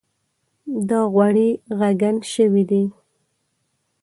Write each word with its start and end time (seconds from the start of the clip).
دا 0.89 0.99
غوړي 1.13 1.49
ږغن 1.79 2.15
شوي 2.33 2.63
دي. 2.69 2.83